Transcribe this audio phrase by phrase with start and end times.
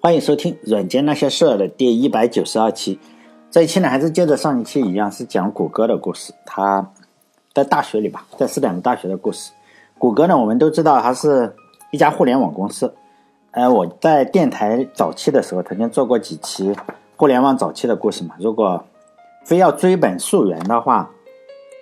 [0.00, 3.00] 欢迎收听《软件那些事儿》的第一百九十二期。
[3.50, 6.32] 这一期呢，还是接着上一期一样，是讲谷歌的故事。
[6.46, 6.88] 他
[7.52, 9.50] 在大学里吧，在斯坦福大学的故事。
[9.98, 11.52] 谷歌呢，我们都知道，它是
[11.90, 12.94] 一家互联网公司。
[13.50, 16.72] 呃，我在电台早期的时候，曾经做过几期
[17.16, 18.36] 互联网早期的故事嘛。
[18.38, 18.84] 如果
[19.44, 21.10] 非要追本溯源的话，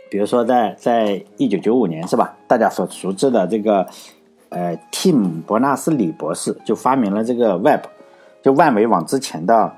[0.09, 2.35] 比如说在在一九九五年是吧？
[2.47, 3.87] 大家所熟知的这个
[4.49, 7.83] 呃，Tim 伯纳斯李博士就发明了这个 Web。
[8.47, 9.73] 就万维网之前的，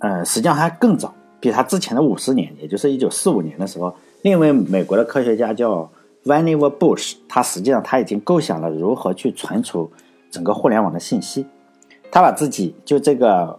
[0.00, 5.88] 呃，实际上还更早，比他之前的五十年，也就是一九四五年的时候，另一位美国的科学家叫
[6.24, 9.88] Vannevar Bush，他实际上他已经构想了如何去存储
[10.32, 11.46] 整个互联网的信息。
[12.10, 13.56] 他把自己就这个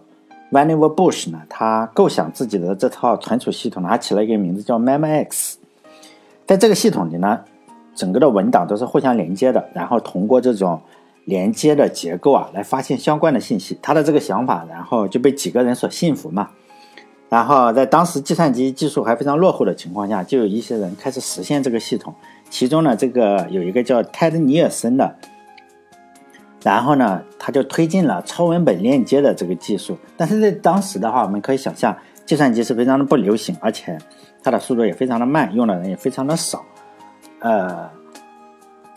[0.52, 5.54] Vannevar Bush 呢，他构想自己的这套存储系统呢，他起了一个名字叫 MemX。
[6.46, 7.40] 在这个系统里呢，
[7.94, 10.78] 整个的文档都是互相连接的，然后通过这种。
[11.28, 13.78] 连接的结构啊，来发现相关的信息。
[13.82, 16.48] 他的这个想法，然后就被几个人所信服嘛。
[17.28, 22.14] 然后在当时计算机技术还非常落后的情况下，就有一些人开始实现这个系统。
[22.48, 25.16] 其中呢，这个有一个叫泰德尼尔森的，
[26.62, 29.98] 然后呢，他就推进了超文本链接的这个技术。
[30.16, 33.98] 但是在当时的话，我们可以想象，计算机是非常的不流行，而且
[34.42, 36.64] 它的速度也非常的慢，用的人也非常的少。
[37.40, 37.97] 呃。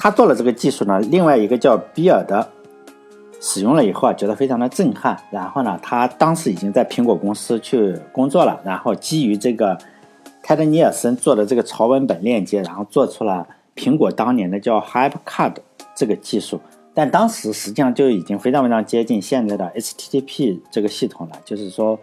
[0.04, 2.50] 他做了这个技术呢，另外一个叫比尔的
[3.40, 5.16] 使用了以后啊，觉得非常的震撼。
[5.30, 8.60] 然后呢，他当时已经在苹果公司去工作了。
[8.66, 9.78] 然后基于这个
[10.42, 15.58] 泰德尼尔森做的这个超文本链接，然后做出了苹果当年的叫 HyperCard
[15.96, 16.60] 这个技术。
[16.96, 21.40] 但当时实际上就已经非常非常接近现在的 HTTP 这个系统了。
[21.46, 22.00] 就是说，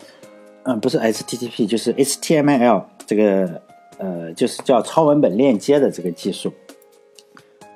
[0.62, 3.60] 嗯，不是 HTTP，就是 HTML 这个
[3.98, 6.52] 呃，就是叫超文本链接的这个技术。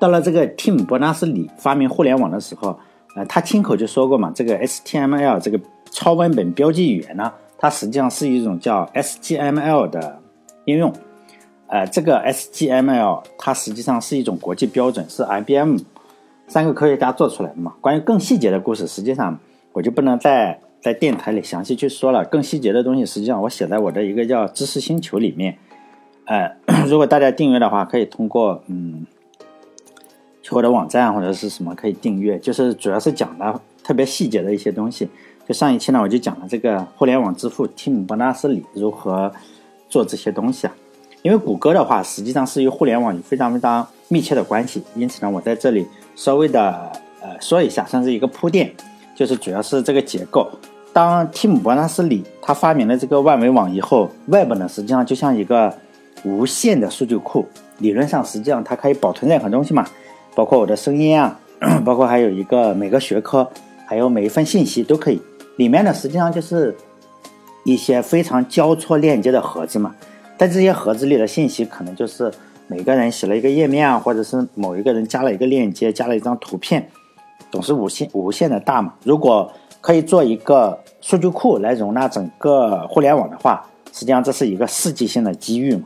[0.03, 2.77] 到了这个 Tim 伯纳斯里发明互联网的时候，
[3.15, 5.57] 呃，他亲口就说过嘛，这个 HTML 这个
[5.91, 10.19] 超文本标记语言呢，它实际上是一种叫 SGML 的
[10.65, 10.91] 应用。
[11.67, 15.77] 呃，这个 SGML 它实际上是一种国际标准，是 IBM
[16.47, 17.73] 三个科学家做出来的嘛。
[17.79, 19.39] 关于更细节的故事，实际上
[19.71, 22.25] 我就不能在在电台里详细去说了。
[22.25, 25.57] 更细节的东西，实际上我写在我的一个叫知识星球里面。
[26.25, 26.57] 呃，
[26.89, 29.05] 如果大家订阅的话，可以通过嗯。
[30.51, 35.07] 我的网站或者是什么可以订阅，就是主要是讲的特别细节的一些东西。
[35.47, 39.31] 就上一期呢，我就讲了这个互联网之父蒂姆·伯纳斯里如何
[39.89, 40.73] 做这些东西啊。
[41.21, 48.73] 因为谷歌的话，实际上是与互联网有非常非常密切的关系，因此呢，我在这里稍微的呃说一下，算是一个铺垫，
[49.15, 50.49] 就是主要是这个结构。
[50.91, 55.73] 当蒂姆·伯纳斯里他发明了这个万维网以后，Web 呢实际上就像一个
[56.23, 57.45] 无限的数据库，
[57.79, 59.85] 理论上实际上它可以保存任何东西嘛。
[60.35, 61.39] 包括我的声音啊，
[61.85, 63.47] 包括还有一个每个学科，
[63.85, 65.21] 还有每一份信息都可以。
[65.57, 66.75] 里面呢，实际上就是
[67.63, 69.93] 一些非常交错链接的盒子嘛。
[70.37, 72.31] 在这些盒子里的信息，可能就是
[72.67, 76.89] 每个人写了一个页面啊，或者是某一个人加了一个链接，加了一张图片，
[77.51, 78.95] 总是无限无限的大嘛。
[79.03, 85.83] 如果可以做一个数据库来容纳整个互联网的话，实际上这是一个世纪性的机遇嘛。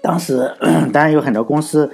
[0.00, 0.48] 当时
[0.92, 1.90] 当然有很多公司。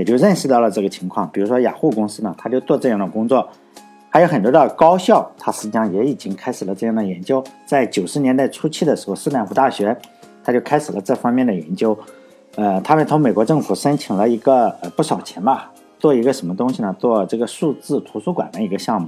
[0.00, 3.46] 也就认识到了这个情况，比如说雅虎公司呢，他就做这样的工作，
[4.08, 7.44] 还有很多的高校，它实际上也已经开始了这样的研究。
[7.66, 9.94] 在九十年代初期的时候，斯坦福大学
[10.42, 11.98] 他就开始了这方面的研究。
[12.54, 16.96] 呃，他们从美国政府申请了一个呃不少钱吧，做一个什么东西呢？
[16.98, 19.06] 做这个数字图书馆的一个项目。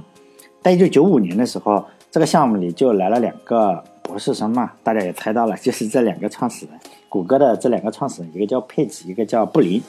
[0.61, 6.79] 在一九九五年的时候，这个项目里就来了两个博士生嘛，大家也猜到了，就是这两个创始人，
[7.09, 9.81] 谷歌的这两个创始人，一个叫佩吉，一个叫布林。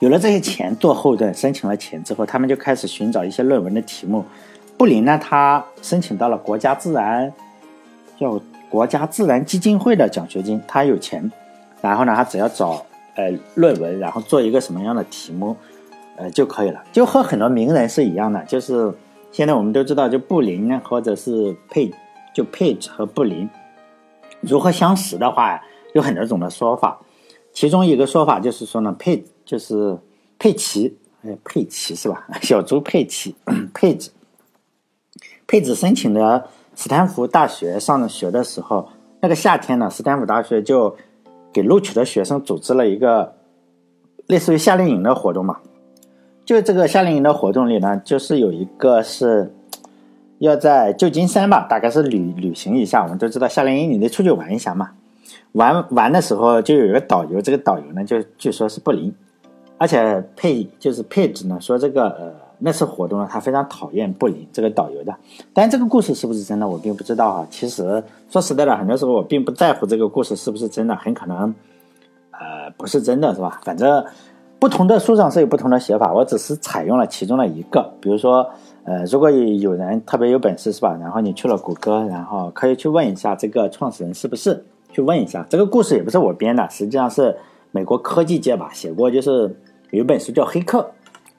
[0.00, 4.24] 有了这些钱做后盾，申请了钱之后，他们就开始寻找一些论文的题目。
[4.78, 7.30] 布林呢，他申请到了国家自然，
[8.18, 8.40] 叫
[8.70, 11.30] 国家自然基金会的奖学金，他有钱，
[11.82, 12.82] 然后呢，他只要找
[13.14, 15.54] 呃论文，然后做一个什么样的题目，
[16.16, 16.82] 呃就可以了。
[16.90, 18.90] 就和很多名人是一样的，就是
[19.30, 21.92] 现在我们都知道，就布林呢，或者是佩，
[22.32, 23.46] 就佩吉和布林
[24.40, 25.60] 如何相识的话，
[25.92, 26.98] 有很多种的说法。
[27.52, 29.98] 其中一个说法就是说呢，佩就是
[30.38, 32.24] 佩奇，哎，佩奇是吧？
[32.40, 33.34] 小猪佩奇，
[33.74, 34.12] 佩子，
[35.44, 38.88] 佩子申请的斯坦福大学上学的时候，
[39.18, 40.96] 那个夏天呢，斯坦福大学就
[41.52, 43.34] 给录取的学生组织了一个
[44.28, 45.58] 类似于夏令营的活动嘛。
[46.44, 49.52] 就这个夏令营的活动里呢，就是有一个是
[50.38, 53.02] 要在旧金山吧，大概是旅旅行一下。
[53.02, 54.92] 我们都知道夏令营你得出去玩一下嘛。
[55.52, 59.12] 玩玩的时候就有一个导游，这个导游呢就据说是布林，
[59.80, 65.16] 而且配就是配置呢说这个呃那次活动呢，他非常讨厌布林这个导游的。
[65.54, 67.46] 但这个故事是不是真的，我并不知道哈。
[67.48, 71.54] 其实说实在的，很多时候我并不在乎这个故事是不是真的，很可能
[72.32, 73.58] 呃不是真的，是吧？
[73.64, 74.04] 反正
[74.58, 77.90] 不同的书上是有不同的写法，我只是采用了其中的一个。
[78.02, 78.46] 比如说，
[78.84, 80.94] 呃，如果有人特别有本事，是吧？
[81.00, 84.62] 然后你去了谷歌，然后可以去问一下这个创始人是不是，
[84.92, 85.46] 去问一下。
[85.48, 87.34] 这个故事也不是我编的，实际上是
[87.70, 89.56] 美国科技界吧写过，就是
[89.90, 90.78] 有一本书叫《黑客》。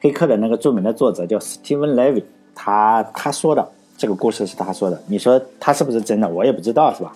[0.03, 2.23] 黑客的那个著名的作者叫 Steven Levy，
[2.55, 6.27] 他他说的这个故事是他说的，你说他是不是真的？
[6.27, 7.13] 我也不知道，是吧？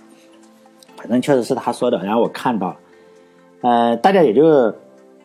[0.98, 2.76] 反正确实是他说的，然后我看到了，
[3.62, 4.72] 呃，大家也就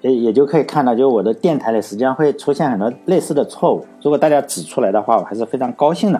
[0.01, 6.19] 也也就可以看到，就我的电台里实际上会出现很多类似的错误，如果大家指出来的话，我还是非常高兴的。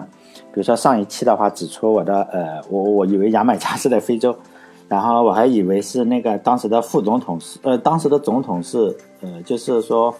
[0.53, 4.37] 比如说上一期的话，指出我的呃，我我以为牙买加是在非洲，
[4.91, 10.13] 然后我还以为是那个当时的副总统是呃，当时的总统是呃，就是说。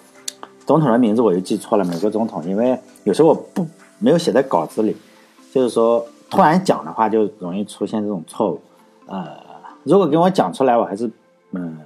[0.64, 3.66] 总统的名字我又记错了，美国总统，因为有时候我不
[3.98, 4.96] 没有写在稿子里，
[5.52, 8.62] 就是说突然讲的话就容易出现这种错误。
[9.08, 9.26] 呃，
[9.84, 11.10] 如果给我讲出来，我还是
[11.52, 11.78] 嗯，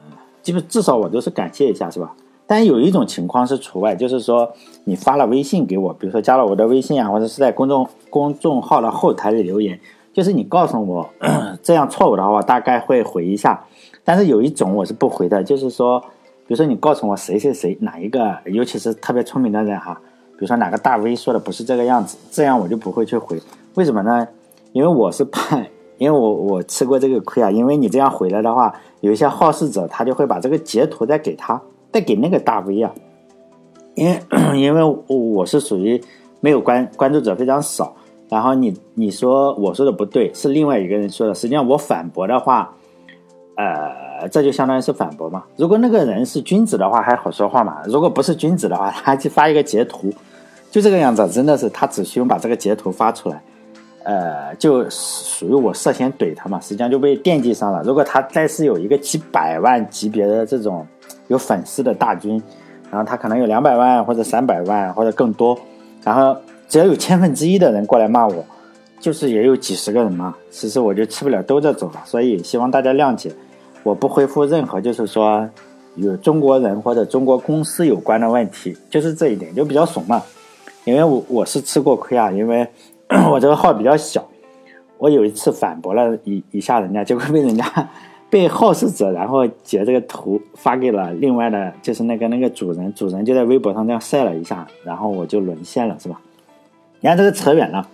[0.43, 2.13] 基本至少我都是感谢一下，是吧？
[2.45, 4.51] 但有一种情况是除外，就是说
[4.83, 9.79] 你发了微信给我，比如说加了我的微信啊，或者是在公众公众号的后台里留言，
[10.15, 11.07] 就是你告诉我
[11.61, 13.65] 这样错误的话，我大概会回一下。
[14.03, 16.01] 但是有一种我是不回的，就是说。
[16.47, 19.99] 比如说，你告诉我谁谁谁哪一个，尤其是特别聪明的人哈，
[20.33, 23.41] 比如说哪个大 V 说的不是这个样子，这样我就不会去回。
[23.73, 24.27] 为什么呢？
[24.71, 25.57] 因为我是怕，
[25.97, 27.49] 因为我我吃过这个亏啊。
[27.49, 28.71] 因为你这样回来的话，
[29.01, 31.59] 有一些好事者他就会把这个截图再给他，
[31.91, 32.93] 再给那个大 V 啊。
[33.95, 34.19] 因为
[34.55, 35.99] 因为我是属于
[36.41, 37.95] 没有关关注者非常少，
[38.29, 42.73] 然后你你说我说的不对，是另外一个人说的，实际上我反驳的话。
[43.57, 45.41] 呃，这就相当于是反驳嘛。
[45.55, 47.77] 如果那个人是君子的话，还好说话嘛。
[47.85, 50.13] 如果不是君子的话，他就发一个截图，
[50.69, 51.25] 就这个样子。
[51.29, 53.41] 真的是他只需要把这个截图发出来，
[54.03, 56.59] 呃，就属于我涉嫌怼他嘛。
[56.59, 57.81] 实际上就被惦记上了。
[57.83, 60.85] 如果他再是有一个几百万级别的这种
[61.29, 62.31] 有粉丝的大军，
[62.91, 65.57] 然后他可能有两百万或者三百万或者更多，
[66.03, 66.35] 然后
[66.67, 68.43] 只要有千分之一的人过来骂我，
[68.99, 70.35] 就是也有几十个人嘛。
[70.49, 72.01] 其实我就吃不了兜着走了。
[72.05, 73.31] 所以希望大家谅解。
[73.83, 75.47] 我不回复任何就是说
[75.95, 80.21] 与中国人或者中国公司有关的问题，就是这一点就比较怂嘛。
[80.85, 82.67] 因为我我是吃过亏啊，因为
[83.31, 84.27] 我这个号比较小，
[84.97, 87.89] 我有一次反驳了一一下人家，结果被人家
[88.29, 96.19] 被好事者然后截这个图发给了另外的，就是那个那个主人，主人就在微博上这样晒了一下，然后我就沦陷了，是吧？
[97.05, 97.87] 你看这个扯远了，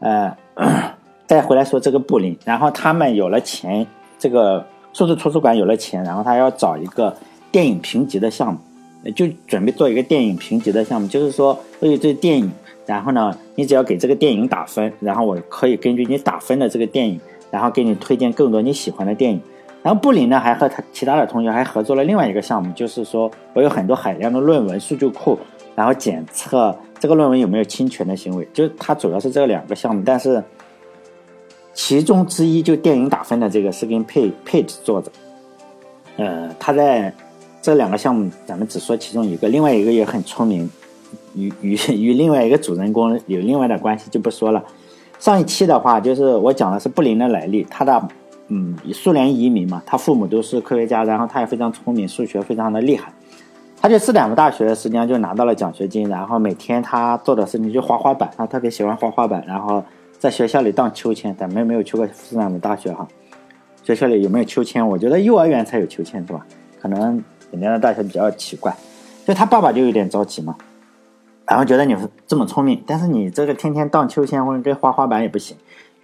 [0.00, 0.36] 呃，
[1.26, 3.86] 再回来说这个布林，然后他们有了钱，
[4.18, 4.66] 这个。
[4.92, 7.16] 数字图书馆有了钱，然后他要找一个
[7.50, 11.08] 电影评级的项目，就准备做一个电影评级的项目。
[11.08, 12.52] 就是说，我有这电影，
[12.86, 17.18] 然后呢，你只要给这个电影打分，然后我可以根据你打分的这个电影，
[17.50, 19.40] 然后给你推荐更多你喜欢的电影。
[19.84, 25.38] 然后布林呢，还和他其他的同学还合作了另外一个项目，就是说我有很多海量的论文数据库，
[25.76, 28.48] 然后检测这个论文有没有侵权的行为。
[28.52, 30.42] 就是他主要是这两个项目，但是。
[31.76, 35.10] 其中之一就电影打分的这个是跟佩佩子做的，
[36.16, 37.12] 呃，他在
[37.60, 40.70] 这两个项目，咱们只说其中一个，另外一个也很聪明，
[41.34, 44.62] 与与与另外一个主人公有另外的关系就不说了。
[45.18, 48.00] 上一期的话，就是我讲的是布林的来历，他的
[48.48, 53.12] 嗯，苏联移民嘛，他父母都是科学家，然后他也非常聪明，数学非常的厉害，
[53.80, 59.82] 他就斯坦福大学实际上就拿到了奖学金，然后每天他做的事情就滑滑板，他特别喜欢滑滑板，然后。
[60.16, 63.06] 在学校里荡秋千，咱们没有去过斯坦福大学哈。
[63.82, 64.88] 学校里有没有秋千？
[64.88, 66.46] 我觉得幼儿园才有秋千是吧？
[66.80, 68.74] 可能人家的大学比较奇怪。
[69.26, 70.56] 就他爸爸就有点着急嘛，
[71.46, 71.94] 然后觉得你
[72.26, 75.54] 这么聪明，但是你这个天天荡秋千或者跟滑滑板也不行。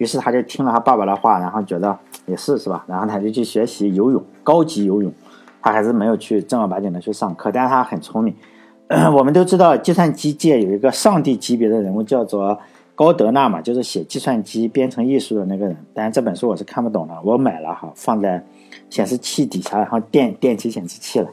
[0.01, 2.83] 于是他就听了他爸爸的话，然后觉得也是是吧？
[2.87, 5.13] 然后他就去学习游泳，高级游泳。
[5.61, 8.33] 他还是没有去正儿八经的去上课，但是他很聪明。
[9.15, 12.57] 我们都知道，计算机界有一个上帝级别的人物，叫做。
[12.93, 18.43] 高德纳嘛，就是写计算机编程艺术的那个人，但是这本书我是看不懂的，我买了哈，放在
[18.91, 21.27] 显示器底下，然后电电起显示器了。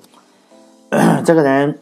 [1.27, 1.79] 这个人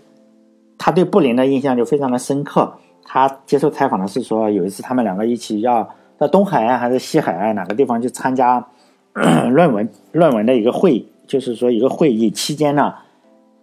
[0.77, 2.73] 他对布林的印象就非常的深刻。
[3.05, 8.67] 他接受采访的是说，有一次他们两个一起要到东海岸还是西海岸哪个地方去参加
[9.51, 12.95] 论文论文的一个会议，就是说一个会议期间呢，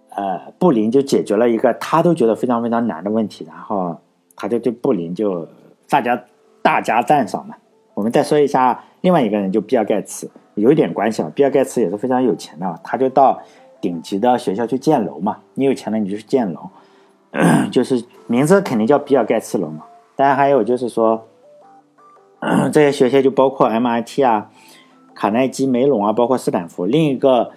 [0.10, 3.98] 呃，布林就解决了一个他都觉得非常非常难的问题，然后
[4.36, 5.48] 他就对布林就。
[5.90, 6.20] 大家
[6.64, 7.56] 大加赞赏嘛。
[7.94, 11.32] 我们再说一下另外一个人，就比尔盖茨，有一点关系啊。
[11.36, 13.40] 比尔盖茨也是非常有钱的，他就到
[13.80, 15.38] 顶级的学校去建楼嘛。
[15.54, 16.62] 你有钱了，你就去建楼。
[17.70, 19.84] 就是名字肯定叫比尔盖茨楼嘛。
[20.16, 21.28] 当然还有就是说，
[22.72, 24.50] 这些学校就包括 MIT 啊、
[25.14, 26.86] 卡耐基梅隆啊，包括斯坦福。
[26.86, 27.52] 另一个，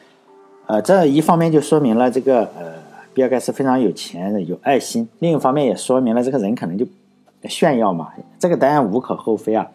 [0.66, 2.74] 呃，这一方面就说明了这个呃，
[3.14, 6.86] 比尔盖茨非常有钱、有爱心；另一方面也说明了这个人可能就
[7.48, 8.10] 炫耀嘛。
[8.38, 9.66] 这个当然无可厚非啊。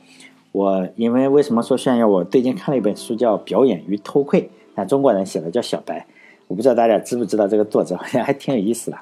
[0.52, 2.08] 我因为为什么说炫耀？
[2.08, 4.42] 我最近看了一本书叫《表演与偷窥》，
[4.76, 6.06] 但中国人写的叫小白。
[6.48, 8.98] 我不知道大家知不知道这个作者，好像还挺有意思的。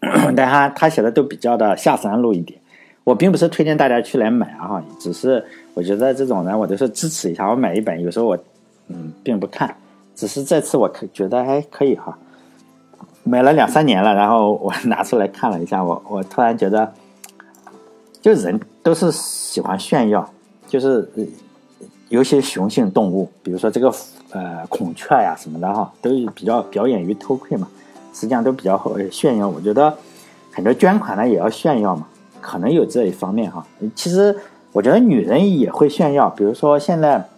[0.34, 2.58] 但他他写的都比较的下三路一点。
[3.06, 5.42] 我并不是推荐大家去来买啊，只是
[5.74, 7.48] 我觉得这种人我都是支持一下。
[7.48, 8.36] 我买一本，有时候我
[8.88, 9.72] 嗯并不看，
[10.16, 12.18] 只是这次我可觉得还可以哈。
[13.22, 16.92] 买了两三年了，然后我 拿出来看了一下，我我突然觉得，
[18.20, 20.28] 就人都是喜欢炫耀。
[20.66, 21.08] 就是
[22.08, 23.88] 有些雄性动物，比如说这个
[24.32, 27.68] 呃孔雀呀什么的哈，都比较表演于偷窥嘛，
[28.12, 28.76] 实际上都比较
[29.12, 29.48] 炫耀。
[29.48, 29.96] 我觉得
[30.50, 32.08] 很多捐款呢也要炫耀嘛，
[32.40, 33.66] 可能有这一方面哈。
[33.94, 34.36] 其实
[34.72, 37.28] 我觉得女人也会炫耀，比如说现在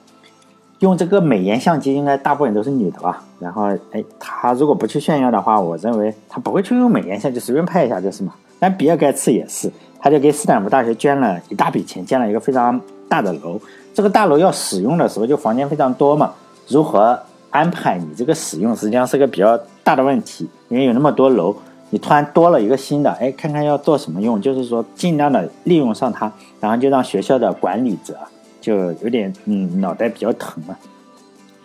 [0.80, 3.24] 用这个美颜相机，应该大部分都是女的吧。
[3.38, 8.34] 然后哎，她如果不去炫耀的话，我认为她不会去用美颜相机，随便拍一下就是嘛。
[8.58, 12.80] 但比尔盖茨也是，他就给斯坦福大学捐了一大笔钱，建了一个非常。
[13.10, 13.58] 大的楼，
[13.94, 16.30] 这个大楼要使用的时候，就房间非常多嘛。
[16.68, 20.46] 如何安排你这个使用，实际上是个比较大的问题。
[20.68, 21.56] 因为有那么多楼，
[21.90, 26.30] 你突然多了一个新的，哎，看看要做什么用，就是说尽量的利用上它，
[26.60, 28.16] 然后就让学校的管理者
[28.60, 30.76] 就有点嗯脑袋比较疼了，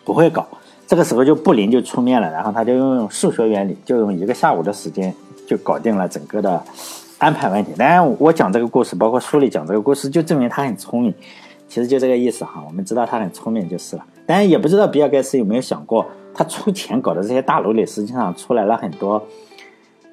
[0.04, 0.48] 不会搞。
[0.88, 5.14] 这个时候就布林就出面了，然后他就用数学原理，就用一个下午的时间
[5.48, 6.64] 就搞定了整个的。
[7.20, 11.14] 安排问题，当然我讲这个故事，包括书里讲这个故事，就证明他很聪明。
[11.70, 14.04] 其实就这个意思哈，我们知道他很聪明就是了。
[14.26, 19.26] 当然也不知道比尔盖茨有没有想过，他出钱搞的这些大楼里，实际上出来了很多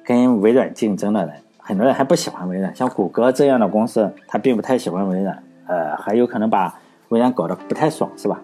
[0.05, 1.35] 跟微软竞争的人。
[1.57, 5.43] 很多人还不喜欢微软，像谷歌这样的公司，他并不太喜欢微软。
[5.67, 6.73] 呃，还有可能把
[7.09, 8.41] 微软搞得不太爽，是吧？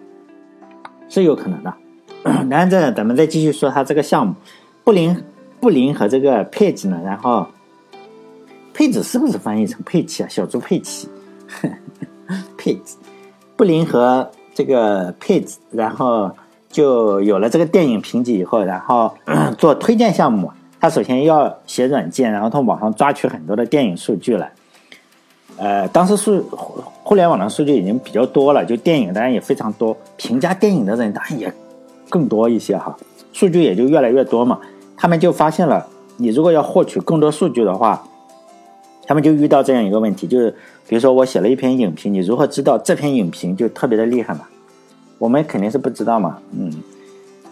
[1.08, 1.74] 是有可能的。
[2.48, 4.34] 然后这咱们再继续说他这个项目，
[4.84, 5.24] 布林
[5.60, 7.46] 布林和这个佩吉呢，然后。
[8.74, 10.28] 佩子是不是翻译成佩奇啊？
[10.28, 11.08] 小猪佩奇，
[12.56, 12.96] 佩子，
[13.56, 16.30] 布林和这个佩子，然后
[16.68, 19.12] 就有了这个电影评级以后，然后
[19.58, 20.52] 做推荐项目。
[20.80, 24.52] 他首先要写软件，然后从网上抓取很多的电影数据来。
[25.56, 26.40] 呃，当时数
[27.02, 31.52] 互联网的数据已经比较多了，就电影当然也非常多，评价电影的人当然也
[32.08, 32.96] 更多一些哈，
[33.32, 34.60] 数据也就越来越多嘛。
[34.96, 38.04] 他们就发现了，你如果要获取更多数据的话，
[39.06, 40.54] 他们就遇到这样一个问题，就是
[40.86, 44.42] 比如说我写了一篇影评，你如何知道这篇影评就特别的厉害嘛？
[45.18, 46.38] 我们肯定是不知道嘛。
[46.52, 46.72] 嗯，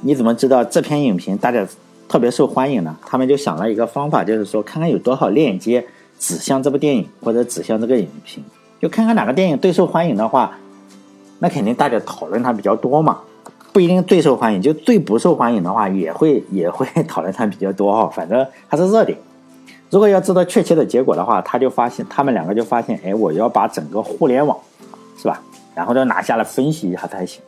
[0.02, 1.66] 你怎么知道这篇影评大家
[2.08, 2.96] 特别受欢迎呢？
[3.04, 5.84] 他们就想了一个方法，就是说看看有多少链接
[6.18, 8.44] 指向这部电影或者指向这个影评，
[8.80, 10.56] 就看看哪个电影最受欢迎的话，
[11.40, 13.18] 那肯定大家讨论它比较多嘛。
[13.72, 18.08] 不一定最受欢迎，就最不受欢迎的话也会 也会讨论它比较多哈。
[18.14, 19.18] 反正它是热点。
[19.90, 24.56] 如果要知道确切的结果的话，他就发现他们两个就发现，哎，我要把整个互联网，
[25.16, 25.42] 是吧？
[25.74, 27.42] 然后就拿下来分析一下才行。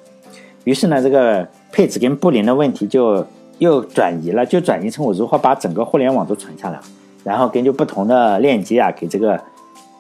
[0.65, 3.27] 于是呢，这个佩子跟布林的问题就
[3.59, 6.81] 又转移了，就转移成我如何把整个互联网都传下来，
[7.25, 9.41] 然后根据不同的链接啊，给这个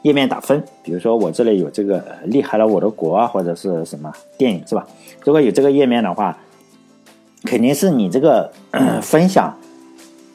[0.02, 0.62] 页面打分。
[0.82, 4.86] 比如说我这里有这个厉害了我的国啊，或者是什么电影，是吧？
[5.24, 6.38] 如果有这个页面的话，
[7.44, 8.50] 肯定是你这个
[9.02, 9.54] 分享。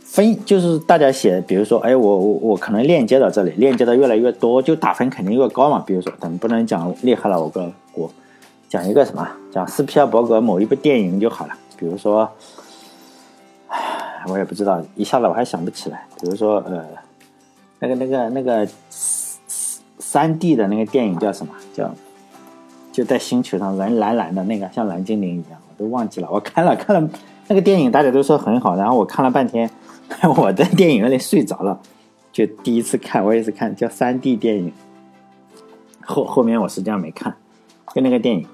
[0.06, 5.84] 分就是大家写，比如说，哎，我我我可能链接到这里，链接的越来越多，就打分肯定越高嘛。
[5.88, 8.08] 比如说，咱们不能讲厉害了，我个国
[8.70, 11.54] 讲一个什么，讲斯皮尔伯格某一部电影就好了。
[11.78, 12.30] 比如说，
[14.28, 16.06] 我也不知道，一下子我还想不起来。
[16.20, 16.86] 比如说，呃，
[17.80, 21.54] 那个那个那个三 D 的那个电影叫什么？
[21.74, 21.94] 叫
[22.92, 26.30] 就在星球上人蓝蓝的那个，像蓝精灵一样，我都忘记了。
[26.32, 27.10] 我看了看了
[27.48, 29.70] 那个电影，大家都说很好，然后我看了半天。
[30.38, 31.80] 我在电影院里睡着了，
[32.32, 34.72] 就第一次看，我也是看叫三 D 电影。
[36.02, 37.34] 后后面我实际上没看，
[37.96, 38.46] 就那个电影。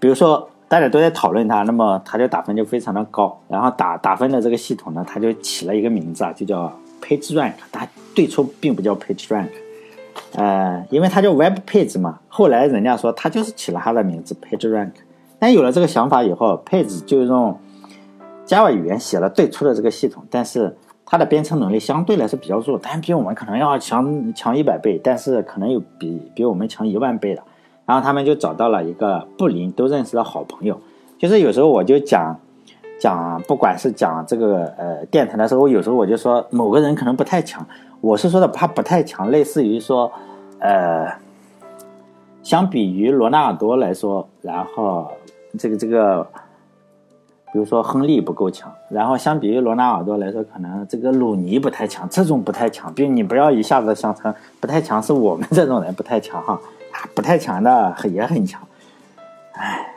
[0.00, 3.40] 比如说大家都在讨论它，那么它就打分就非常的高。
[3.48, 6.72] 然后打打分的这个系统呢，它就起了一个名字啊，就叫
[7.02, 7.54] PageRank。
[7.72, 9.48] 它最初并不叫 PageRank，
[10.34, 12.20] 呃，因为它叫 Web Page 嘛。
[12.28, 14.92] 后来人家说它就是起了它的名字 PageRank。
[15.38, 17.58] 但有了这个想法以后，Page 就用。
[18.46, 27.42] Java 语言写了最初的这个系统，但是它的编程能力相对来说比较弱，但比我们可能要强强一百倍，但是可能有比比我们强一万倍的。
[27.88, 30.78] 然后他们就找到了一个布林都认识的好朋友，
[31.16, 32.38] 就是有时候我就讲，
[33.00, 37.66] 讲不管是讲这个呃电台的时候，有时候我就说某个人可能不太强，
[38.02, 40.12] 我是说的他不太强，类似于说
[40.58, 41.10] 呃，
[42.42, 45.10] 相比于罗纳尔多来说，然后
[45.58, 46.26] 这个这个。
[47.50, 56.60] 比如说亨利不够强，然后相比于罗纳尔多来说，可能这个鲁尼不太强，这种不太强，并你不要一下子想成不太强，是我们这种人不太强哈，
[57.14, 58.60] 不太强的也很强，
[59.52, 59.94] 唉，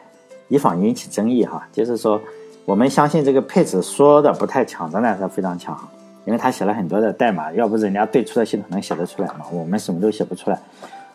[0.47, 2.21] 以防引起争议哈，就是说
[2.65, 5.77] 我们相信这个配置说的不太强，仍然是非常强，
[6.25, 9.45] 因为他写了很多的代码，要不人家对出的系统能写得出来吗？
[9.51, 10.59] 我们什么都写不出来，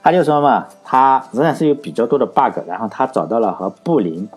[0.02, 4.28] 他就说嘛，他仍然是有比较多的 bug，然后他找到了和布林。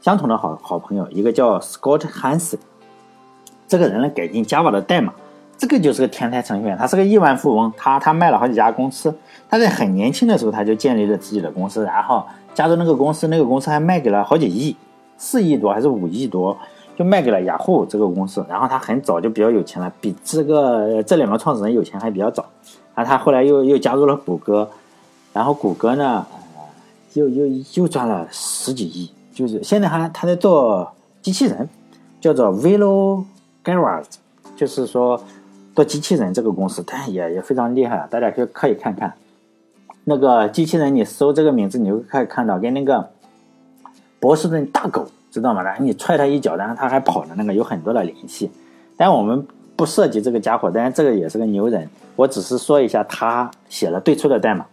[0.00, 2.58] 相同的好好朋友，一个叫 Scott Hansen，
[3.68, 5.14] 这个人呢改进 Java 的代码，
[5.62, 9.14] 这个就是个天才程序员，他是个亿万富翁，他他卖了好几家公司，
[9.48, 14.74] 他在很年轻的时候他就建立了自己的公司，然后加入那个公司，那个公司还卖给了好几亿，
[15.16, 16.58] 四亿多还是五亿多，
[16.96, 22.44] 就卖给了雅虎这个公司，然后他很早就比较有钱了，比这个这两个创始人有钱还比较早，
[22.96, 24.68] 啊，他后来又又加入了谷歌，
[25.32, 26.26] 然后谷歌呢，
[27.12, 29.08] 又又又赚了十几亿。
[29.32, 30.92] 就是现在他他在做
[31.22, 31.68] 机器人，
[32.20, 33.22] 叫做 Velo
[33.64, 34.06] Garage，
[34.56, 35.22] 就是说
[35.74, 39.14] 做机器人这个公司，但也也非常厉害，大家可以可以看看
[40.04, 43.10] 那个机器人，你搜这个名字，你就可以看到跟那个
[44.20, 45.62] 波士顿大狗知道吗？
[45.62, 48.50] 然后你踹它一脚，然后它还跑的那个有很多的联系。
[48.96, 51.88] 但我们不涉及这个家伙，但是这个也是个牛人。
[52.16, 54.66] 我只是说一下他写了最初的代码，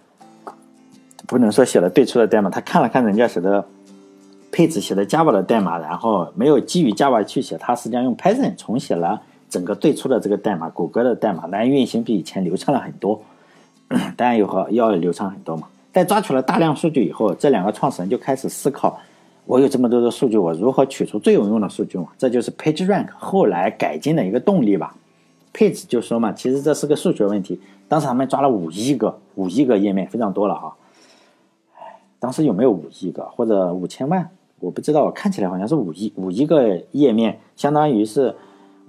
[1.27, 3.65] 不能说写了最初的代码，他看了看人家写的。
[4.51, 13.19] 配置写的 Java 的代码，然后没有基于 Java 去写，他实际上用 Python 重写了整个最初的这个代码，谷歌的代码，但运行比以前流畅了很多。
[14.15, 15.67] 当然有和要流畅很多嘛。
[15.91, 18.99] 在抓取了大量数据以后，这两个创始人就开始思考：
[19.45, 22.07] 我有这么多的数据，我如何取出最有用的数据嘛？
[22.17, 24.95] 这就是 PageRank 后来改进的一个动力吧。
[25.51, 27.59] 配置就说嘛，其实这是个数学问题。
[27.87, 30.75] 当时他们抓了五亿个，五亿个页面，非常多了哈。
[32.19, 34.29] 当时有没有五亿个或者五千万？
[34.59, 38.35] 我不知道，看起来好像是五亿五亿个页面，相当于是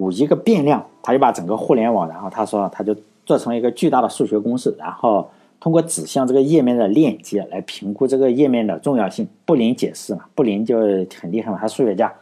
[0.01, 0.85] 五一个变量。
[1.03, 9.27] 他就把整个互联网，然后他说他就做成了一个巨大的数学公式，然后通过指向这个页面的链接来评估这个页面的重要性。
[9.45, 10.79] 布林解释嘛，布林就
[11.21, 12.13] 很厉害嘛，他数学家。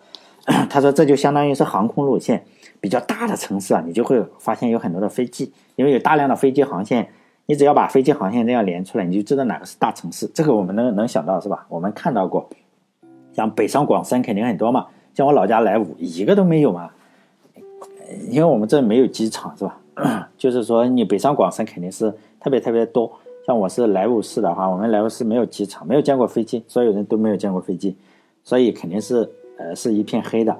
[0.71, 2.43] 他说这就相当于是航空路线，
[2.81, 7.07] 比较大的城市啊，你就会发现有很多的飞机，因为有大量的飞机航线，
[7.47, 10.27] 你只要把飞机航线这样连出来，你就知道哪个是大城市。
[10.33, 11.67] 这个我们能能想到是吧？
[11.69, 12.49] 我们看到过。
[13.35, 16.91] 像北上广深肯定很多嘛，像我老家莱芜一个都没有嘛，
[18.31, 20.29] 因为我们这没有机场是吧？
[20.39, 23.11] 就是说你北上广深肯定是特别特别多。
[23.47, 27.97] 像我是莱芜市的话，我们莱芜市没有机场，没有见过飞机，所有人都没有见过飞机，
[28.45, 30.55] 所以肯定是呃是一片黑的。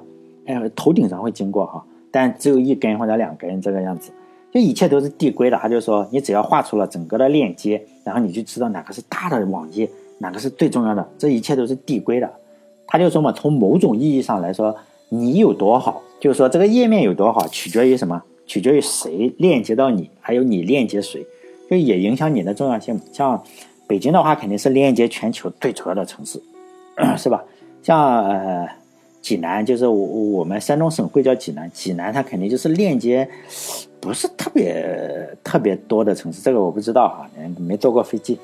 [0.45, 4.11] 哎，头顶上会经过哈，但只有一根或者两根这个样子，
[4.51, 5.57] 就一切都是递归的。
[5.57, 12.27] 他就说你只要画出了整个的链接，然后你就知道哪个是大的网页，哪个是最重要的，这一切都是递归的。
[12.87, 14.75] 他就说嘛，从某种意义上来说，
[15.09, 18.23] 你有多好，就是说这个页面有多好，取决于什么？
[18.45, 21.25] 取决于谁链接到你，还有你链接谁，
[21.69, 22.99] 就也影响你的重要性。
[23.11, 23.43] 像
[23.87, 26.41] 北京的话，肯定是链接全球最主要的城市，
[27.17, 27.43] 是吧？
[27.83, 28.67] 像呃
[29.21, 33.27] 济南，就是我我们山东省会叫济南，济南它肯定就是链接
[33.99, 38.39] 不是特别特别多的城市，这个我不知道哈，没坐过飞机，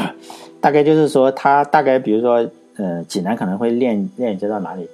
[0.60, 2.48] 大概就是说它大概比如说。
[2.76, 4.88] 呃，济南可能会链链接到哪里？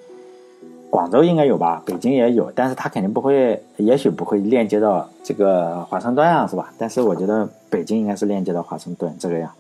[0.96, 6.72] 广州应该有吧，北京也有，但是它肯定不会，也许不会链接到这个华盛顿啊，是吧？
[6.78, 9.52] 但是我觉得北京应该是链接到华盛顿这个样。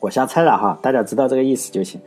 [0.00, 2.00] 我瞎猜了哈，大家知道这个意思就行。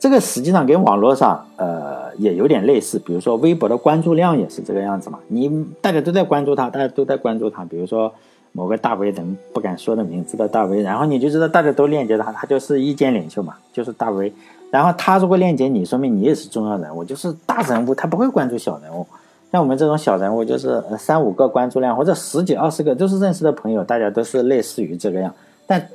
[0.00, 5.48] 这个实际上跟网络上呃也有点类似，比如说微博的关注量也是这个样子嘛，你
[5.80, 8.12] 大家都在关注它，大家都在关注它，比如说。
[8.52, 14.32] 某个大 V 人不敢说的名字的大 V，然后你就知道大家都链接他，他就是意见领袖嘛，就是大 V。
[14.70, 19.06] 然后他如果链接你，说明你也是重要人物，就是大人物，他不会关注小人物。
[19.50, 25.34] 像我们这种小人物，就是三五个关注量或者十几二十个都是认识的朋友，大家都是类似于这个样。
[25.66, 25.88] 但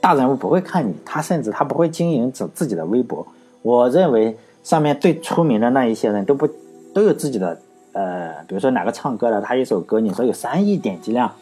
[0.00, 3.26] 大人物不会看你，他甚至他不会经营自自己的微博。
[3.62, 6.46] 我认为上面最出名的那一些人都不
[6.92, 7.58] 都有自己的
[7.92, 11.32] 呃，比如说哪个唱歌的，他一首歌你说有三亿点击量。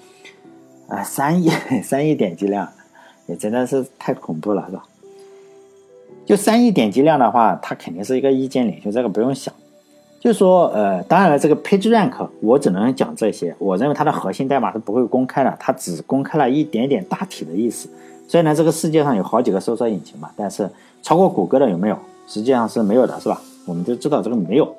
[0.89, 1.51] 啊，三亿
[1.83, 2.69] 三亿点击量，
[3.27, 4.85] 也真的是太恐怖了，是吧？
[6.27, 9.55] 就三亿点击量的话，他肯定是一个意见领袖，这个不用想。
[10.19, 13.55] 就说，呃，当然了，这个 PageRank 我只能讲这些。
[13.61, 17.89] 我认为它的核心代码是不会公开的，它只公开了一点点大体的意思。
[18.27, 20.69] 虽然这个世界上有好几个搜索引擎嘛，但是
[21.01, 21.97] 超过谷歌的有没有？
[22.27, 23.41] 实际上是没有的，是吧？
[23.67, 24.75] 我们都知道这个没有。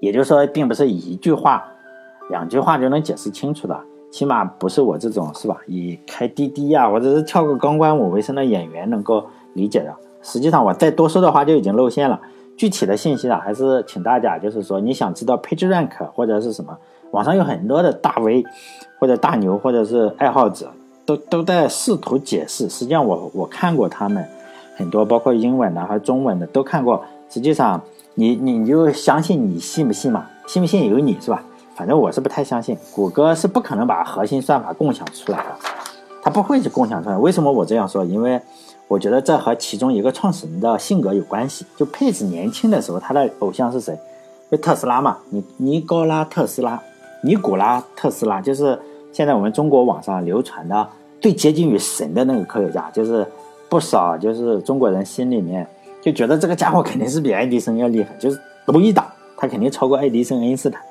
[0.00, 1.62] 也就是说，并不是一句话、
[2.28, 3.78] 两句话就能解释清楚的，
[4.10, 5.58] 起码不是我这种是吧？
[5.68, 9.94] 以开滴滴呀，或者是跳个钢管舞为生的演员能够理解的。
[10.22, 12.20] 实际上，我再多说的话就已经露馅了。
[12.56, 16.76] 具体的信息啊，还是请大家就是说，你想知道 PageRank 或者是什么，
[17.10, 18.44] 网上有很多的大 V
[18.98, 20.70] 或者大牛或者是爱好者，
[21.06, 22.68] 都都在试图解释。
[22.68, 24.22] 实际上，我我看过他们
[24.76, 27.02] 很多，包括英文的和中文的都看过。
[27.30, 27.80] 实际上，
[28.14, 30.26] 你你就相信你信不信嘛？
[30.46, 31.42] 信不信由你是吧？
[31.74, 35.44] 反正我是不太相信，谷歌是不可能把核心算法共享出来的，
[36.22, 37.16] 它不会去共享出来。
[37.16, 38.04] 为什么我这样说？
[38.04, 38.38] 因为
[38.90, 41.64] 我觉得这和其中一个创始人的性格有关系。
[41.76, 43.96] 就佩子年轻的时候，他的偶像是谁？
[44.50, 46.82] 就特斯拉嘛，尼尼高拉特斯拉，
[47.22, 48.76] 尼古拉特斯拉，就是
[49.12, 50.88] 现在我们中国网上流传的
[51.20, 53.24] 最接近于神的那个科学家，就是
[53.68, 55.64] 不少就是中国人心里面
[56.02, 60.82] 就觉得这个家伙肯定是比爱迪生要厉害，就是独一档，他肯定超过爱迪生、爱因斯坦，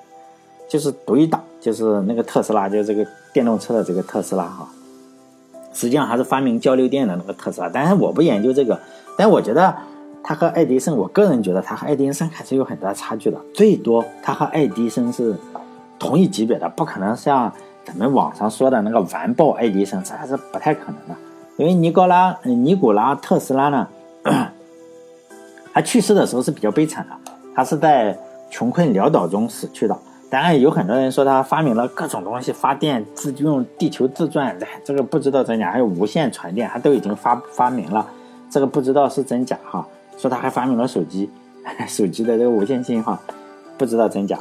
[0.70, 4.66] 就是独一档，就是那个特斯拉，就是这个电动车的这个特斯拉哈。
[5.72, 8.80] 实际上还是发明交流电的那个特斯拉，但是我不研究这个，
[9.18, 9.76] 但我觉得
[10.24, 15.36] 他和爱迪生，我个人觉得他和爱迪生还是有很大差距的，最多他和爱迪生是
[15.98, 17.52] 同一级别的，不可能像
[17.86, 21.16] 咱们网上说的那个完爆爱迪生，这还是不太可能的。
[21.58, 23.88] 因为尼古拉尼古拉特斯拉呢，
[25.74, 27.16] 他去世的时候是比较悲惨的，
[27.56, 28.18] 他是在
[28.50, 29.98] 穷困潦倒中死去的。
[30.30, 35.72] 当然有很多人说他发明了各种东西，发电自用地球自转，这个不知道真假。
[35.72, 38.08] 还有无线传电，他都已经发发明了，
[38.48, 39.88] 这个不知道是真假哈。
[40.20, 41.28] 说他还发明了手机，
[41.90, 43.18] 手机的这个无线信号，
[43.76, 44.38] 不知道真假。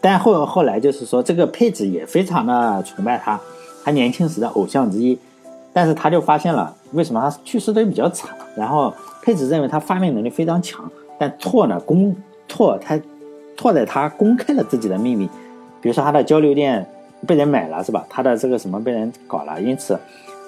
[0.00, 3.40] 但后后来就是说，这个佩子也非常的崇拜他，
[3.82, 5.18] 他年轻时的偶像之一。
[5.72, 8.30] 但是他就发现了，为什么他去世的比较惨？
[8.56, 10.88] 然后佩子认为他发明能力非常强，
[11.18, 12.14] 但错呢，公
[12.46, 12.96] 错他。
[13.56, 15.26] 错在他公开了自己的秘密，
[15.80, 16.84] 比如说他的交流电
[17.26, 18.04] 被人买了，是吧？
[18.08, 19.96] 他的这个什么被人搞了，因此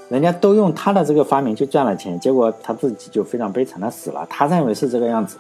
[0.09, 4.27] 人家都用他的这个发明去赚了钱，结果他自己就非常悲惨的死了。
[4.29, 5.37] 他认为是这个样子，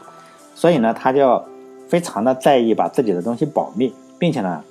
[0.54, 1.42] 所以呢，他就
[1.88, 4.62] 非常的在意把自己的东西保密，并且呢，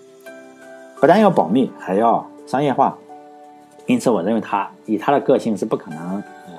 [1.01, 2.97] 不但要保密，还要商业化。
[3.85, 5.99] 因此，我认为他以他的个性是不可能
[6.47, 6.53] 呃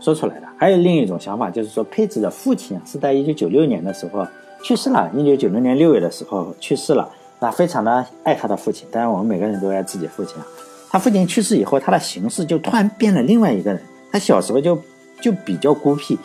[0.00, 0.46] 说出来的。
[0.56, 4.26] 还有另一种想法，就是说佩子的父亲是在一九九六年的时候。
[4.66, 7.08] 去世了，一九九六年六月的时候去世了。
[7.38, 10.46] 那非常的爱他的父亲，当然我们每个人都爱自己父亲啊。
[10.90, 13.80] 他父亲去世以后，他的形式就突然变了另外一个人。
[14.10, 14.76] 他小时候就
[15.20, 16.18] 就比较孤僻，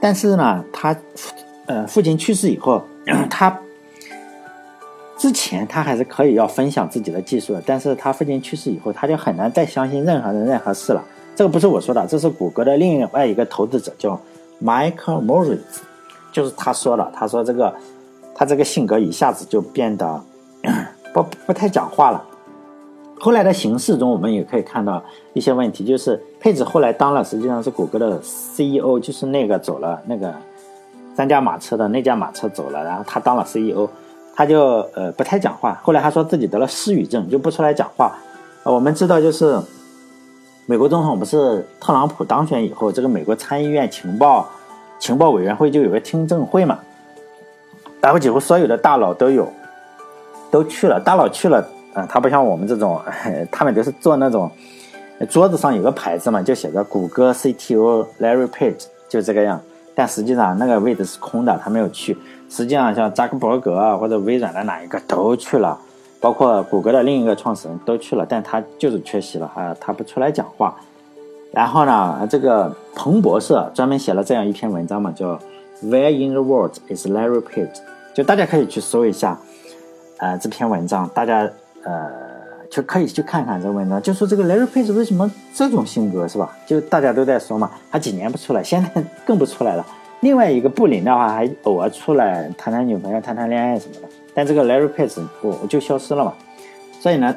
[0.00, 0.96] 但是呢，他
[1.66, 2.82] 呃父亲去世以后，
[3.30, 3.56] 他
[5.16, 11.04] 之前他还是可以要分享自己的技术的，但是他父亲去世以后，他就很难再相信任何人任何事了。
[11.36, 14.20] 这个不是我说的，这是谷歌的另外一个投资者叫
[14.60, 15.84] Michael Moritz。
[16.34, 17.72] 就是他说了，他说这个，
[18.34, 20.20] 他这个性格一下子就变得
[21.14, 22.20] 不不太讲话了。
[23.20, 25.00] 后来的形式中，我们也可以看到
[25.32, 30.34] 一些问题，就是佩子后来当了实际上是谷歌的 CEO，就是那个走了那个
[31.14, 33.88] 三驾马车的那架马车走了，然后他当了 CEO，
[34.34, 35.80] 他就呃不太讲话。
[35.84, 38.18] 后来他说自己得了失语症，就不出来讲话。
[38.64, 39.56] 我们知道，就是
[40.66, 44.48] 美国总统不是特朗普当选以后，这个美国参议院情报。
[45.04, 46.78] 情报委员会就有个听证会嘛，
[48.00, 49.46] 然后几乎所有的大佬都有，
[50.50, 50.98] 都去了。
[50.98, 51.62] 大佬去了，
[51.92, 52.98] 嗯，他不像我们这种，
[53.52, 54.50] 他们都是做那种
[55.28, 59.60] 桌子上有个牌子嘛，就写着谷歌 CTO Larry Page，就这个样。
[59.94, 62.16] 但实际上那个位置是空的，他没有去。
[62.48, 65.78] 实际上像扎克伯格啊或者微软的哪一个都去了，
[66.18, 70.74] 包括谷歌的另一个创始人都去了，但他就是缺席了啊，他不出来讲话。
[71.54, 75.38] 然后呢，这个彭博社专门写了这样一篇文章嘛，叫
[75.84, 77.70] "Where in the world is Larry Page"，
[78.12, 79.38] 就大家可以去搜一下，
[80.18, 81.48] 呃，这篇文章，大家
[81.84, 82.10] 呃
[82.68, 86.50] 就可以去看看这文章，就说这个 Larry Page 为什么这种性格是吧？
[86.66, 89.86] 就大家都在说嘛，他几年不出来，现在更不出来了。
[90.22, 96.32] 另外一个布林的话，还偶尔出来谈谈女朋友、谈谈恋爱什么的，但这个 Larry Page 我我就消失了嘛。
[96.98, 97.32] 所以呢，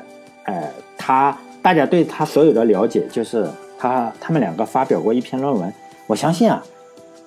[0.45, 0.63] 呃，
[0.97, 3.45] 他大家对他所有的了解就是。
[3.77, 5.73] 他他们两个发表过一篇论文，
[6.07, 6.63] 我相信啊，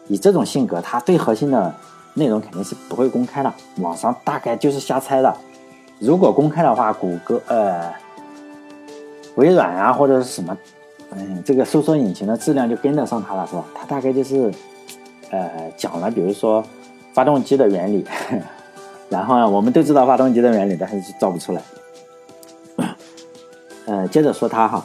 [0.08, 1.74] 以这种性格，他最核心的
[2.14, 5.34] 内容肯定是不会公开的，网上大概就是瞎猜的。
[5.98, 7.92] 如果公开的话，谷歌呃，
[9.36, 10.56] 微软啊或者是什么，
[11.10, 13.64] 嗯，这个搜索引擎的质量就跟得上他了，是吧？
[13.74, 14.52] 他大概就是
[15.30, 16.64] 呃讲了，比如说
[17.12, 18.04] 发动机的原理，
[19.08, 21.62] 然后呢，我们都知道发动机的原理，但是造不出来。
[23.86, 24.84] 呃，接着说他哈。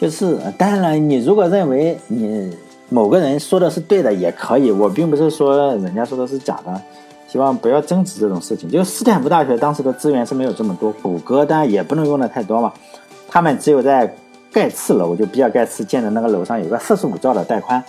[0.00, 2.56] 就是，当然了，你如果认为你
[2.88, 4.70] 某个人说的是对的，也可以。
[4.70, 6.80] 我并不是说人家说的是假的，
[7.26, 8.70] 希望不要争执这种事情。
[8.70, 12.72] 就斯坦福大学当时的资源是没有这么多，谷歌当然也不能用的太多嘛。
[13.28, 14.14] 他们只有在
[14.52, 17.82] 盖茨楼，就比尔盖茨建的那个楼上有个四十五兆的带宽，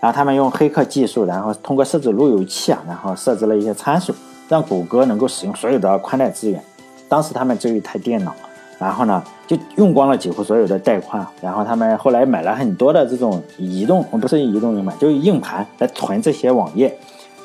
[0.00, 4.14] 然后他们用黑客技术，然后通过设置路由器啊，然后设置了一些参数，
[4.48, 6.62] 让谷歌能够使用所有的宽带资源。
[7.08, 8.34] 当时他们只有一台电脑，
[8.78, 16.96] 然后呢就用光了几乎所有的带宽，然后他们后来买了很多的这种移动，不是移动硬盘，就是硬盘来存这些网页。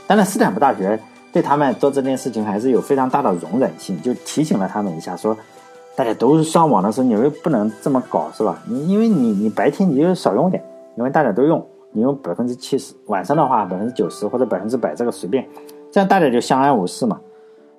[0.07, 0.99] 当然，斯坦福大学。
[1.33, 5.33] 对他们做这件事情还是有非常大的容忍性，就提醒了他们一下，说
[5.95, 8.61] 大家都上网的时候，你们不能这么搞，是吧？
[8.67, 10.61] 你因为你你白天你就少用点，
[10.97, 15.47] 因为大家都用，你用百分之七十，晚上的话百分之九十或者百分之百，这个随便，
[15.89, 17.17] 这样大家就相安无事嘛。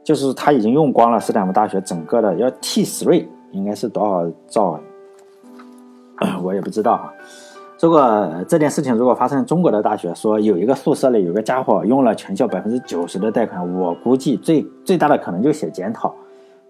[0.03, 4.81] 就是他已经用光了斯坦福大学整个的要 T three 应该是多少兆，
[6.43, 7.13] 我也不知道啊。
[7.81, 16.15] 如果这件事情如果发生中国的大学，说有一个宿舍里有个家伙用了全校百分之九十的贷款，我估计最最大的可能就写检讨，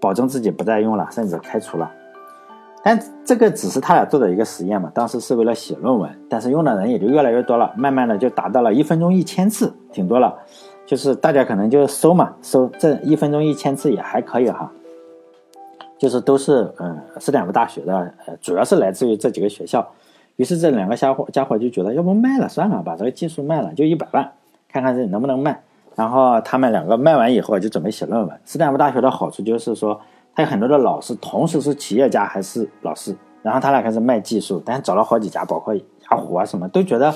[0.01, 1.91] 保证自己不再用了，甚至开除了。
[2.83, 10.35] 但这个只是他俩做的一个实验嘛，当时是为了写论文，但是用的人也就越来越多了，慢慢的就达到了一分钟一千次，挺多了。
[10.87, 14.73] 就是大家可能就搜嘛，搜这一分钟一千次也还可以哈。
[16.03, 19.89] 就是都是嗯斯坦福大学的，呃，主要是来自于这几个学校。
[20.35, 24.33] 于是这两个家伙家伙就觉得，要不卖了算了，把这个技术卖了，就一百万，
[24.69, 25.63] 看看这能不能卖。
[25.95, 28.41] 然后他们两个卖完以后，就准备写论文。
[28.45, 30.01] 斯坦福大学的好处就是说，
[30.35, 33.15] 他有很多的老师，同时是企业家还是老师。
[33.41, 37.15] 然后他俩开始卖技术，但是找了好几家，包括雅虎啊什么，都觉得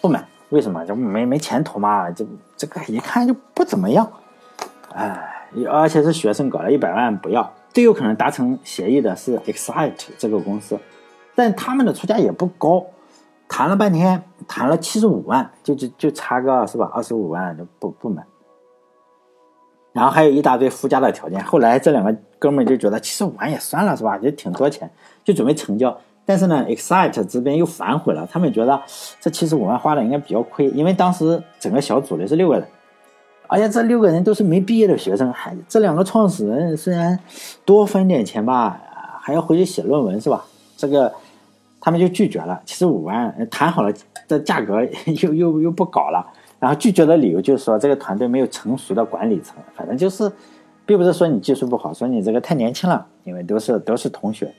[0.00, 0.26] 不买。
[0.48, 0.84] 为什么？
[0.84, 2.10] 就没没前途嘛？
[2.10, 4.10] 就这个一看就不怎么样。
[4.92, 7.48] 哎，而且是学生搞了一百万不要。
[7.74, 10.78] 最有可能达成协议的是 Excite 这个公司。
[11.34, 12.86] 但他们的出价也不高，
[13.48, 16.90] 谈了半天，谈了七十五万，就就就差个是吧？
[16.94, 18.24] 二十五万就不不买。
[19.92, 21.44] 然后还有一大堆附加的条件。
[21.44, 24.16] 后来这两个哥们就觉得七十五万也算了是吧？
[24.18, 24.88] 也挺多钱，
[25.24, 25.96] 就准备成交。
[26.24, 28.80] 但是呢，Excite 这边又反悔了，他们觉得
[29.20, 32.66] 这七十五万花的应该比较亏，因为当时整个小组里是六个人，
[33.48, 37.18] 而且这六个人都是没毕业的学生，还这两个创始人虽然
[37.64, 38.80] 多分点钱吧，
[39.20, 40.44] 还要回去写论文是吧？
[40.76, 41.12] 这个。
[41.86, 43.92] 他们就拒绝了，七十五万谈好了，
[44.26, 44.82] 这价格
[45.22, 46.26] 又又又不搞了。
[46.58, 50.32] 然后拒绝的理由就是说这个团队没有成熟的管理层，反正就是，
[50.86, 54.50] 并不是说你技术不好，说你这个太年轻了，因为都是都是同学。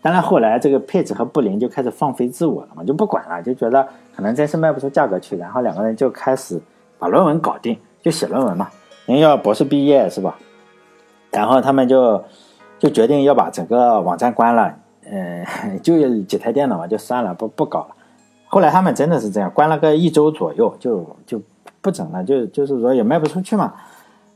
[0.00, 6.60] 当然后来这个佩子和布林就开始放飞自我了嘛，就不管了，就觉得可能真是卖不出价格去，然后两个人就开始
[6.96, 8.68] 把论文搞定，就写论文嘛，
[9.06, 10.38] 人要博士毕业是吧？
[11.32, 12.22] 然后他们就
[12.78, 14.72] 就决定要把整个网站关了。
[15.10, 15.44] 嗯，
[15.82, 17.88] 就几台电脑嘛，就算了，不不搞了。
[18.46, 21.42] 后来他们真的是这样，关了个一周左右，就就
[21.80, 23.72] 不整了，就就是说也卖不出去嘛。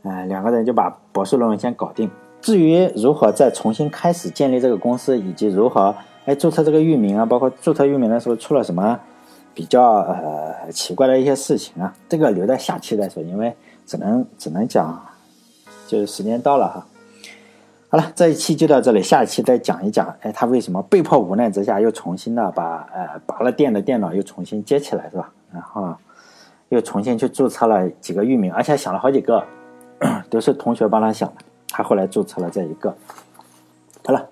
[0.02, 2.10] 嗯，两个人就把博士论文先搞定。
[2.40, 8.98] 至于如何再重新开始建立这个公司，以及如何哎注册这个域名啊，包括注册域名的时候出了什么
[9.60, 14.98] 比较呃奇怪的一些事情啊，这个留在下期再说，因为只能只能讲，
[15.86, 16.86] 就是时间到了哈。
[17.90, 25.30] 好了，这一期就到这里，下一期再讲一讲，哎，他为什么被迫无奈之下又重新的把呃拔了电的电脑又重新接起来，是吧？
[25.52, 25.94] 然后
[26.70, 29.44] 又重新去注册了几个域名，而且想了好几个，
[30.30, 32.96] 都是同学帮他想的，他后来注册了这一个。
[34.06, 34.26] 好了，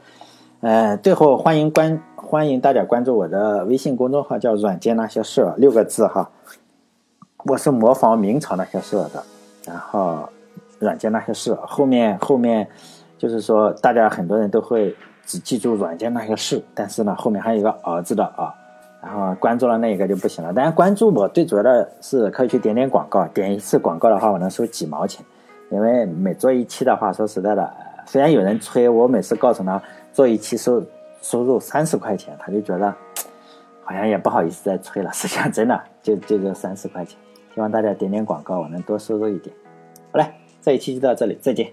[0.61, 6.31] 呃，最后欢迎关欢迎大家关注我的微信公众号，叫“软件那些事”六个字哈。
[7.47, 9.25] 我是模仿明朝那些事的，
[9.65, 10.29] 然后
[10.79, 12.69] 软件那些事后面后面。
[13.17, 18.55] 就是说，大家很多人都会只记住软件那些事，但是呢，后面还有一个儿子的啊，
[19.03, 20.53] 然后关注了那一个就不行了。
[20.53, 25.25] 当然，关注我最主要的是可以去点点广告，点一次广告的话，我能收几毛钱。
[25.71, 27.73] 因为每做一期的话，说实在的，
[28.05, 30.85] 虽然有人催我，每次告诉他做一期收
[31.29, 32.91] 收入三十块钱，他就觉得
[33.85, 35.13] 好像也不好意思再催了。
[35.13, 37.19] 实际上，真的就就这三十块钱。
[37.55, 39.55] 希望大家点点广告，我能多收入一点。
[40.11, 41.71] 好嘞，这一期就到这里，再见。